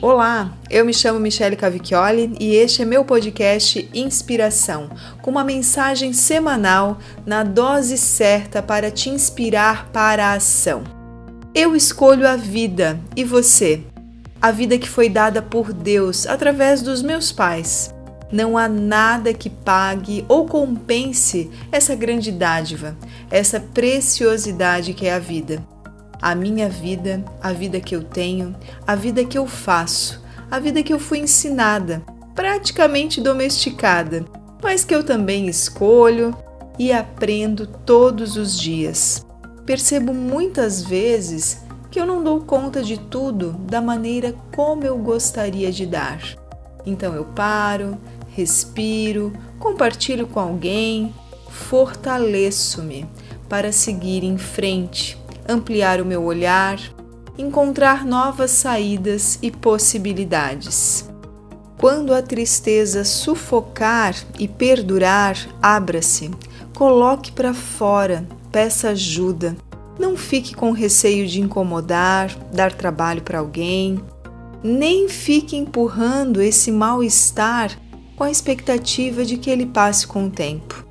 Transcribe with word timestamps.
Olá, 0.00 0.56
eu 0.70 0.84
me 0.84 0.94
chamo 0.94 1.18
Michele 1.18 1.56
Cavicchioli 1.56 2.32
e 2.38 2.54
este 2.54 2.82
é 2.82 2.84
meu 2.84 3.04
podcast 3.04 3.90
Inspiração, 3.92 4.88
com 5.20 5.28
uma 5.28 5.42
mensagem 5.42 6.12
semanal 6.12 6.98
na 7.26 7.42
dose 7.42 7.98
certa 7.98 8.62
para 8.62 8.92
te 8.92 9.10
inspirar 9.10 9.88
para 9.88 10.28
a 10.28 10.34
ação. 10.34 10.84
Eu 11.52 11.74
escolho 11.74 12.28
a 12.28 12.36
vida 12.36 12.96
e 13.16 13.24
você? 13.24 13.82
A 14.40 14.52
vida 14.52 14.78
que 14.78 14.88
foi 14.88 15.08
dada 15.08 15.42
por 15.42 15.72
Deus 15.72 16.28
através 16.28 16.80
dos 16.80 17.02
meus 17.02 17.32
pais. 17.32 17.92
Não 18.30 18.56
há 18.56 18.68
nada 18.68 19.34
que 19.34 19.50
pague 19.50 20.24
ou 20.28 20.46
compense 20.46 21.50
essa 21.72 21.96
grande 21.96 22.30
dádiva, 22.30 22.96
essa 23.28 23.58
preciosidade 23.58 24.94
que 24.94 25.08
é 25.08 25.14
a 25.14 25.18
vida 25.18 25.60
a 26.20 26.34
minha 26.34 26.68
vida, 26.68 27.24
a 27.40 27.52
vida 27.52 27.80
que 27.80 27.94
eu 27.94 28.02
tenho, 28.02 28.54
a 28.86 28.94
vida 28.94 29.24
que 29.24 29.38
eu 29.38 29.46
faço, 29.46 30.22
a 30.50 30.58
vida 30.58 30.82
que 30.82 30.92
eu 30.92 30.98
fui 30.98 31.18
ensinada, 31.18 32.02
praticamente 32.34 33.20
domesticada, 33.20 34.24
mas 34.62 34.84
que 34.84 34.94
eu 34.94 35.04
também 35.04 35.46
escolho 35.48 36.36
e 36.78 36.92
aprendo 36.92 37.66
todos 37.66 38.36
os 38.36 38.58
dias. 38.58 39.24
Percebo 39.64 40.14
muitas 40.14 40.82
vezes 40.82 41.62
que 41.90 42.00
eu 42.00 42.06
não 42.06 42.22
dou 42.22 42.40
conta 42.40 42.82
de 42.82 42.98
tudo 42.98 43.52
da 43.52 43.80
maneira 43.80 44.34
como 44.54 44.84
eu 44.84 44.96
gostaria 44.98 45.70
de 45.70 45.86
dar. 45.86 46.20
Então 46.84 47.14
eu 47.14 47.24
paro, 47.24 47.98
respiro, 48.30 49.32
compartilho 49.58 50.26
com 50.26 50.40
alguém, 50.40 51.14
fortaleço-me 51.50 53.06
para 53.48 53.72
seguir 53.72 54.22
em 54.24 54.38
frente 54.38 55.18
ampliar 55.48 56.00
o 56.00 56.04
meu 56.04 56.22
olhar, 56.22 56.78
encontrar 57.38 58.04
novas 58.04 58.50
saídas 58.50 59.38
e 59.40 59.50
possibilidades. 59.50 61.08
Quando 61.78 62.12
a 62.12 62.20
tristeza 62.20 63.04
sufocar 63.04 64.14
e 64.38 64.46
perdurar, 64.46 65.36
abra-se, 65.62 66.30
coloque 66.76 67.32
para 67.32 67.54
fora, 67.54 68.26
peça 68.52 68.90
ajuda. 68.90 69.56
Não 69.98 70.16
fique 70.16 70.54
com 70.54 70.72
receio 70.72 71.26
de 71.26 71.40
incomodar, 71.40 72.36
dar 72.52 72.72
trabalho 72.72 73.22
para 73.22 73.38
alguém, 73.38 74.00
nem 74.62 75.08
fique 75.08 75.56
empurrando 75.56 76.42
esse 76.42 76.70
mal-estar 76.70 77.70
com 78.16 78.24
a 78.24 78.30
expectativa 78.30 79.24
de 79.24 79.36
que 79.36 79.48
ele 79.48 79.66
passe 79.66 80.06
com 80.06 80.26
o 80.26 80.30
tempo 80.30 80.87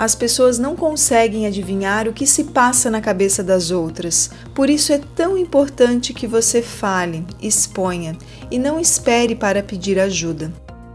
as 0.00 0.14
pessoas 0.14 0.58
não 0.58 0.74
conseguem 0.74 1.46
adivinhar 1.46 2.08
o 2.08 2.12
que 2.14 2.26
se 2.26 2.44
passa 2.44 2.90
na 2.90 3.02
cabeça 3.02 3.44
das 3.44 3.70
outras. 3.70 4.30
Por 4.54 4.70
isso 4.70 4.94
é 4.94 5.00
tão 5.14 5.36
importante 5.36 6.14
que 6.14 6.26
você 6.26 6.62
fale, 6.62 7.22
exponha 7.38 8.16
e 8.50 8.58
não 8.58 8.80
espere 8.80 9.34
para 9.34 9.62
pedir 9.62 10.00
ajuda. 10.00 10.50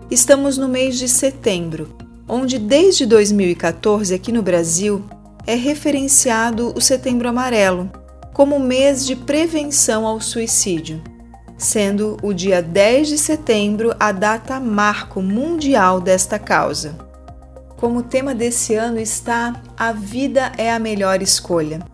Estamos 0.09 0.57
no 0.57 0.67
mês 0.67 0.97
de 0.97 1.07
setembro, 1.07 1.95
onde 2.27 2.57
desde 2.57 3.05
2014 3.05 4.11
aqui 4.11 4.31
no 4.31 4.41
Brasil 4.41 5.05
é 5.45 5.53
referenciado 5.53 6.73
o 6.75 6.81
Setembro 6.81 7.29
Amarelo 7.29 7.91
como 8.33 8.59
mês 8.59 9.05
de 9.05 9.15
prevenção 9.15 10.07
ao 10.07 10.19
suicídio, 10.19 10.99
sendo 11.59 12.17
o 12.23 12.33
dia 12.33 12.59
10 12.59 13.09
de 13.09 13.17
setembro 13.19 13.95
a 13.99 14.11
data 14.11 14.59
marco 14.59 15.21
mundial 15.21 16.01
desta 16.01 16.39
causa. 16.39 17.04
Como 17.85 18.01
tema 18.01 18.33
desse 18.33 18.73
ano 18.73 18.99
está 18.99 19.61
A 19.77 19.91
Vida 19.91 20.51
é 20.57 20.73
a 20.73 20.79
Melhor 20.79 21.21
Escolha. 21.21 21.85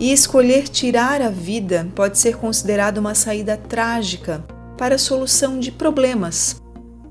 E 0.00 0.10
escolher 0.10 0.68
tirar 0.68 1.20
a 1.20 1.28
vida 1.28 1.86
pode 1.94 2.18
ser 2.18 2.38
considerado 2.38 2.96
uma 2.96 3.14
saída 3.14 3.54
trágica 3.54 4.42
para 4.78 4.94
a 4.94 4.98
solução 4.98 5.60
de 5.60 5.70
problemas. 5.70 6.62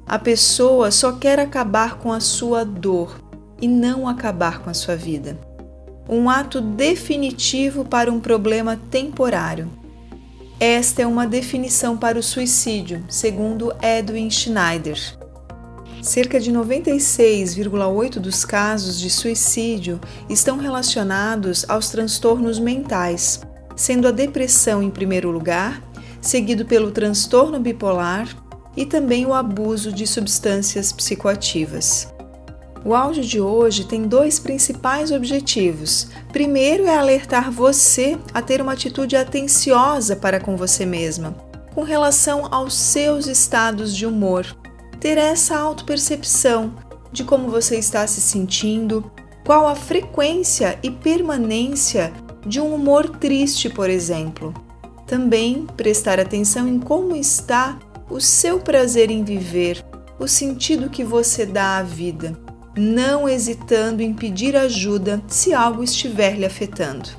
A 0.07 0.17
pessoa 0.17 0.89
só 0.89 1.11
quer 1.11 1.37
acabar 1.39 1.99
com 1.99 2.11
a 2.11 2.19
sua 2.19 2.65
dor 2.65 3.21
e 3.61 3.67
não 3.67 4.07
acabar 4.07 4.63
com 4.63 4.69
a 4.71 4.73
sua 4.73 4.95
vida. 4.95 5.39
Um 6.09 6.27
ato 6.27 6.59
definitivo 6.59 7.85
para 7.85 8.11
um 8.11 8.19
problema 8.19 8.79
temporário. 8.89 9.69
Esta 10.59 11.03
é 11.03 11.05
uma 11.05 11.27
definição 11.27 11.95
para 11.95 12.17
o 12.17 12.23
suicídio, 12.23 13.05
segundo 13.07 13.71
Edwin 13.79 14.31
Schneider. 14.31 15.22
Cerca 16.03 16.37
de 16.37 16.51
96,8% 16.51 18.19
dos 18.19 18.43
casos 18.43 18.99
de 18.99 19.09
suicídio 19.09 20.01
estão 20.29 20.57
relacionados 20.57 21.63
aos 21.69 21.89
transtornos 21.89 22.59
mentais, 22.59 23.39
sendo 23.73 24.09
a 24.09 24.11
depressão 24.11 24.83
em 24.83 24.89
primeiro 24.89 25.31
lugar, 25.31 25.81
seguido 26.19 26.65
pelo 26.65 26.91
transtorno 26.91 27.57
bipolar 27.57 28.27
e 28.75 28.85
também 28.85 29.25
o 29.25 29.33
abuso 29.33 29.93
de 29.93 30.05
substâncias 30.05 30.91
psicoativas. 30.91 32.13
O 32.83 32.93
áudio 32.93 33.23
de 33.23 33.39
hoje 33.39 33.85
tem 33.85 34.03
dois 34.05 34.39
principais 34.39 35.09
objetivos. 35.09 36.09
Primeiro 36.33 36.85
é 36.85 36.97
alertar 36.97 37.49
você 37.49 38.17
a 38.33 38.41
ter 38.41 38.61
uma 38.61 38.73
atitude 38.73 39.15
atenciosa 39.15 40.17
para 40.17 40.41
com 40.41 40.57
você 40.57 40.85
mesma, 40.85 41.33
com 41.73 41.81
relação 41.81 42.49
aos 42.51 42.73
seus 42.73 43.25
estados 43.25 43.95
de 43.95 44.05
humor 44.05 44.53
ter 45.03 45.17
essa 45.17 45.57
autopercepção 45.57 46.75
de 47.11 47.25
como 47.25 47.49
você 47.49 47.77
está 47.77 48.07
se 48.07 48.21
sentindo, 48.21 49.11
qual 49.45 49.67
a 49.67 49.75
frequência 49.75 50.79
e 50.81 50.89
permanência 50.89 52.13
de 52.47 52.61
um 52.61 52.73
humor 52.73 53.09
triste, 53.09 53.69
por 53.69 53.89
exemplo. 53.89 54.53
Também 55.05 55.67
prestar 55.75 56.21
atenção 56.21 56.69
em 56.69 56.79
como 56.79 57.17
está 57.17 57.77
o 58.09 58.21
seu 58.21 58.61
prazer 58.61 59.11
em 59.11 59.25
viver, 59.25 59.83
o 60.17 60.25
sentido 60.25 60.89
que 60.89 61.03
você 61.03 61.45
dá 61.45 61.79
à 61.79 61.83
vida, 61.83 62.39
não 62.73 63.27
hesitando 63.27 64.01
em 64.01 64.13
pedir 64.13 64.55
ajuda 64.55 65.21
se 65.27 65.53
algo 65.53 65.83
estiver 65.83 66.37
lhe 66.37 66.45
afetando. 66.45 67.09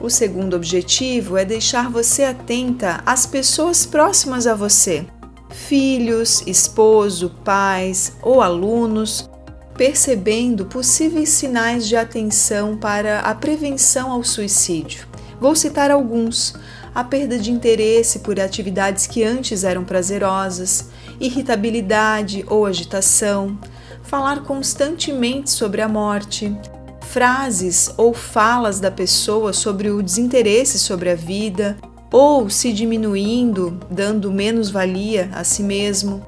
O 0.00 0.10
segundo 0.10 0.56
objetivo 0.56 1.36
é 1.36 1.44
deixar 1.44 1.88
você 1.88 2.24
atenta 2.24 3.00
às 3.06 3.26
pessoas 3.26 3.86
próximas 3.86 4.44
a 4.48 4.56
você, 4.56 5.06
filhos, 5.54 6.42
esposo, 6.46 7.30
pais 7.44 8.16
ou 8.20 8.42
alunos, 8.42 9.30
percebendo 9.76 10.66
possíveis 10.66 11.30
sinais 11.30 11.86
de 11.86 11.96
atenção 11.96 12.76
para 12.76 13.20
a 13.20 13.34
prevenção 13.34 14.10
ao 14.10 14.22
suicídio. 14.24 15.06
Vou 15.40 15.54
citar 15.54 15.90
alguns: 15.90 16.54
a 16.94 17.04
perda 17.04 17.38
de 17.38 17.50
interesse 17.50 18.18
por 18.18 18.38
atividades 18.38 19.06
que 19.06 19.22
antes 19.22 19.64
eram 19.64 19.84
prazerosas, 19.84 20.90
irritabilidade 21.20 22.44
ou 22.48 22.66
agitação, 22.66 23.58
falar 24.02 24.42
constantemente 24.42 25.50
sobre 25.50 25.80
a 25.80 25.88
morte, 25.88 26.54
frases 27.00 27.92
ou 27.96 28.12
falas 28.12 28.80
da 28.80 28.90
pessoa 28.90 29.52
sobre 29.52 29.88
o 29.90 30.02
desinteresse 30.02 30.78
sobre 30.78 31.10
a 31.10 31.14
vida, 31.14 31.76
ou 32.12 32.48
se 32.48 32.72
diminuindo, 32.72 33.78
dando 33.90 34.32
menos 34.32 34.70
valia 34.70 35.30
a 35.32 35.44
si 35.44 35.62
mesmo. 35.62 36.24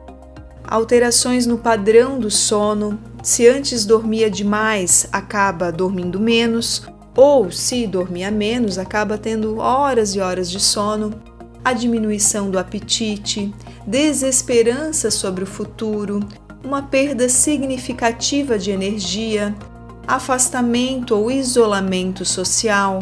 Alterações 0.65 1.47
no 1.47 1.59
padrão 1.59 2.19
do 2.19 2.31
sono, 2.31 2.99
se 3.23 3.47
antes 3.47 3.85
dormia 3.85 4.31
demais, 4.31 5.07
acaba 5.13 5.71
dormindo 5.71 6.19
menos, 6.19 6.83
ou 7.17 7.51
se 7.51 7.87
dormia 7.87 8.31
menos, 8.31 8.79
acaba 8.79 9.17
tendo 9.17 9.59
horas 9.59 10.15
e 10.15 10.21
horas 10.21 10.51
de 10.51 10.61
sono. 10.61 11.15
A 11.65 11.73
diminuição 11.73 12.51
do 12.51 12.59
apetite, 12.59 13.53
desesperança 13.87 15.11
sobre 15.11 15.45
o 15.45 15.47
futuro, 15.47 16.21
uma 16.63 16.83
perda 16.83 17.29
significativa 17.29 18.59
de 18.59 18.71
energia, 18.71 19.55
afastamento 20.07 21.17
ou 21.17 21.31
isolamento 21.31 22.25
social, 22.25 23.01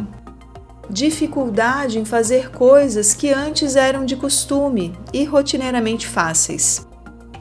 dificuldade 0.91 1.99
em 1.99 2.05
fazer 2.05 2.51
coisas 2.51 3.15
que 3.15 3.33
antes 3.33 3.77
eram 3.77 4.05
de 4.05 4.17
costume 4.17 4.97
e 5.13 5.25
rotineiramente 5.25 6.07
fáceis. 6.07 6.87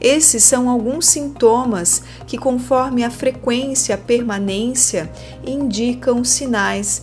Esses 0.00 0.42
são 0.44 0.68
alguns 0.68 1.06
sintomas 1.06 2.02
que, 2.26 2.36
conforme 2.36 3.04
a 3.04 3.10
frequência, 3.10 3.94
a 3.94 3.98
permanência, 3.98 5.10
indicam 5.46 6.22
sinais 6.22 7.02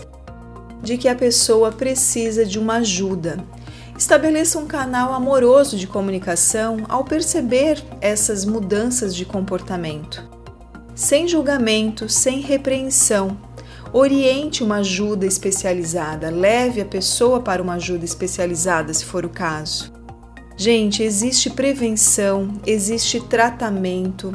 de 0.84 0.98
que 0.98 1.08
a 1.08 1.16
pessoa 1.16 1.72
precisa 1.72 2.46
de 2.46 2.60
uma 2.60 2.76
ajuda. 2.76 3.38
Estabeleça 3.98 4.58
um 4.58 4.66
canal 4.66 5.14
amoroso 5.14 5.78
de 5.78 5.88
comunicação 5.88 6.78
ao 6.90 7.04
perceber 7.04 7.84
essas 8.00 8.46
mudanças 8.46 9.16
de 9.16 9.26
comportamento. 9.26 10.28
Sem 10.96 11.28
julgamento, 11.28 12.10
sem 12.10 12.40
repreensão, 12.40 13.38
Oriente 13.94 14.64
uma 14.64 14.78
ajuda 14.78 15.26
especializada, 15.26 16.30
leve 16.30 16.80
a 16.80 16.86
pessoa 16.86 17.42
para 17.42 17.62
uma 17.62 17.74
ajuda 17.74 18.06
especializada, 18.06 18.94
se 18.94 19.04
for 19.04 19.26
o 19.26 19.30
caso. 19.30 19.92
Gente, 20.56 21.04
existe 21.04 21.50
prevenção, 21.50 22.54
existe 22.66 23.20
tratamento. 23.20 24.34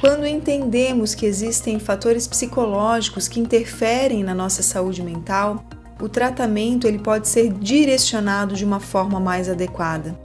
Quando 0.00 0.26
entendemos 0.26 1.12
que 1.12 1.26
existem 1.26 1.80
fatores 1.80 2.28
psicológicos 2.28 3.26
que 3.26 3.40
interferem 3.40 4.22
na 4.22 4.32
nossa 4.32 4.62
saúde 4.62 5.02
mental, 5.02 5.64
o 6.00 6.08
tratamento 6.08 6.86
ele 6.86 7.00
pode 7.00 7.26
ser 7.26 7.52
direcionado 7.52 8.54
de 8.54 8.64
uma 8.64 8.78
forma 8.78 9.18
mais 9.18 9.48
adequada. 9.48 10.16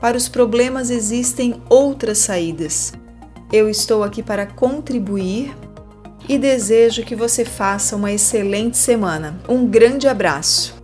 Para 0.00 0.16
os 0.16 0.30
problemas 0.30 0.88
existem 0.88 1.60
outras 1.68 2.16
saídas. 2.18 2.94
Eu 3.52 3.68
estou 3.68 4.02
aqui 4.02 4.22
para 4.22 4.46
contribuir 4.46 5.54
e 6.28 6.38
desejo 6.38 7.02
que 7.02 7.16
você 7.16 7.44
faça 7.44 7.96
uma 7.96 8.12
excelente 8.12 8.76
semana. 8.76 9.36
Um 9.48 9.66
grande 9.66 10.06
abraço! 10.06 10.77